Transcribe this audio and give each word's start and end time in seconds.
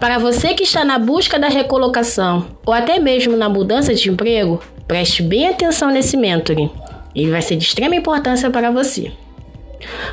Para 0.00 0.18
você 0.18 0.54
que 0.54 0.64
está 0.64 0.84
na 0.84 0.98
busca 0.98 1.38
da 1.38 1.48
recolocação 1.48 2.46
ou 2.66 2.72
até 2.72 2.98
mesmo 2.98 3.36
na 3.36 3.48
mudança 3.48 3.94
de 3.94 4.10
emprego, 4.10 4.60
preste 4.86 5.22
bem 5.22 5.48
atenção 5.48 5.90
nesse 5.90 6.16
mentoring. 6.16 6.70
Ele 7.14 7.30
vai 7.30 7.40
ser 7.40 7.56
de 7.56 7.64
extrema 7.64 7.94
importância 7.94 8.50
para 8.50 8.70
você. 8.70 9.12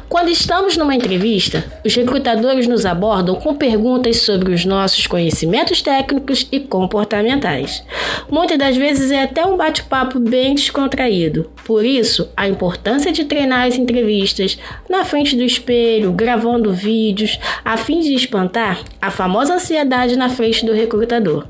Quando 0.09 0.29
estamos 0.29 0.75
numa 0.75 0.93
entrevista, 0.95 1.63
os 1.85 1.95
recrutadores 1.95 2.67
nos 2.67 2.85
abordam 2.85 3.35
com 3.35 3.55
perguntas 3.55 4.17
sobre 4.17 4.53
os 4.53 4.65
nossos 4.65 5.07
conhecimentos 5.07 5.81
técnicos 5.81 6.47
e 6.51 6.59
comportamentais. 6.59 7.83
Muitas 8.29 8.57
das 8.57 8.75
vezes 8.75 9.11
é 9.11 9.23
até 9.23 9.45
um 9.45 9.57
bate-papo 9.57 10.19
bem 10.19 10.53
descontraído. 10.55 11.49
Por 11.65 11.85
isso, 11.85 12.29
a 12.35 12.47
importância 12.47 13.11
de 13.11 13.25
treinar 13.25 13.67
as 13.67 13.77
entrevistas 13.77 14.57
na 14.89 15.05
frente 15.05 15.35
do 15.35 15.43
espelho, 15.43 16.11
gravando 16.11 16.73
vídeos, 16.73 17.39
a 17.63 17.77
fim 17.77 18.01
de 18.01 18.13
espantar 18.13 18.79
a 19.01 19.09
famosa 19.09 19.55
ansiedade 19.55 20.15
na 20.15 20.29
frente 20.29 20.65
do 20.65 20.73
recrutador. 20.73 21.45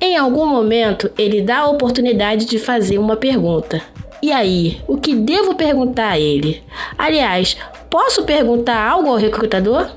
Em 0.00 0.16
algum 0.16 0.46
momento, 0.46 1.10
ele 1.16 1.40
dá 1.40 1.58
a 1.58 1.68
oportunidade 1.68 2.46
de 2.46 2.58
fazer 2.58 2.98
uma 2.98 3.16
pergunta. 3.16 3.82
E 4.26 4.32
aí, 4.32 4.80
o 4.88 4.96
que 4.96 5.14
devo 5.14 5.54
perguntar 5.54 6.10
a 6.10 6.18
ele? 6.18 6.60
Aliás, 6.98 7.56
posso 7.88 8.24
perguntar 8.24 8.76
algo 8.76 9.08
ao 9.08 9.14
recrutador? 9.14 9.88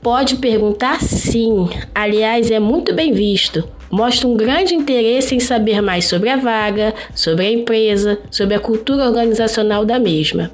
Pode 0.00 0.36
perguntar 0.36 1.02
sim. 1.02 1.68
Aliás, 1.92 2.52
é 2.52 2.60
muito 2.60 2.94
bem 2.94 3.12
visto. 3.12 3.68
Mostra 3.90 4.28
um 4.28 4.36
grande 4.36 4.76
interesse 4.76 5.34
em 5.34 5.40
saber 5.40 5.82
mais 5.82 6.04
sobre 6.04 6.28
a 6.28 6.36
vaga, 6.36 6.94
sobre 7.16 7.44
a 7.44 7.50
empresa, 7.50 8.16
sobre 8.30 8.54
a 8.54 8.60
cultura 8.60 9.06
organizacional 9.06 9.84
da 9.84 9.98
mesma. 9.98 10.52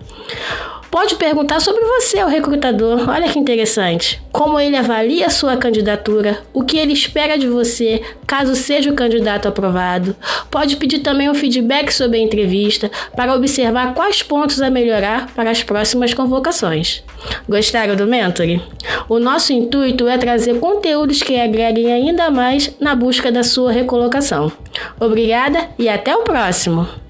Pode 0.90 1.16
perguntar 1.16 1.60
sobre 1.60 1.84
você 1.84 2.18
ao 2.18 2.28
recrutador. 2.28 3.08
Olha 3.08 3.28
que 3.28 3.38
interessante. 3.38 4.20
Como 4.32 4.58
ele 4.58 4.76
avalia 4.76 5.26
a 5.26 5.30
sua 5.30 5.56
candidatura, 5.56 6.38
o 6.52 6.64
que 6.64 6.78
ele 6.78 6.92
espera 6.92 7.38
de 7.38 7.46
você, 7.46 8.02
caso 8.26 8.56
seja 8.56 8.90
o 8.90 8.94
candidato 8.94 9.46
aprovado. 9.46 10.16
Pode 10.50 10.76
pedir 10.76 11.00
também 11.00 11.28
um 11.28 11.34
feedback 11.34 11.92
sobre 11.92 12.18
a 12.18 12.22
entrevista 12.22 12.90
para 13.14 13.34
observar 13.34 13.94
quais 13.94 14.22
pontos 14.22 14.62
a 14.62 14.70
melhorar 14.70 15.28
para 15.34 15.50
as 15.50 15.62
próximas 15.62 16.14
convocações. 16.14 17.02
Gostaram 17.48 17.94
do 17.94 18.06
Mentoring? 18.06 18.62
O 19.08 19.18
nosso 19.18 19.52
intuito 19.52 20.08
é 20.08 20.16
trazer 20.16 20.58
conteúdos 20.58 21.22
que 21.22 21.38
agreguem 21.38 21.92
ainda 21.92 22.30
mais 22.30 22.74
na 22.80 22.94
busca 22.94 23.30
da 23.30 23.42
sua 23.42 23.72
recolocação. 23.72 24.50
Obrigada 24.98 25.68
e 25.78 25.88
até 25.88 26.16
o 26.16 26.22
próximo! 26.22 27.07